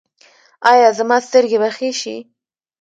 ایا 0.71 0.89
زما 0.97 1.17
سترګې 1.27 1.57
به 1.61 1.69
ښې 1.75 1.89
شي؟ 1.99 2.15